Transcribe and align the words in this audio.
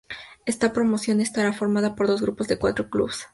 Esta 0.47 0.73
promoción 0.73 1.21
estará 1.21 1.53
formada 1.53 1.93
por 1.93 2.07
dos 2.07 2.23
grupos 2.23 2.47
de 2.47 2.57
cuatro 2.57 2.89
clubes. 2.89 3.27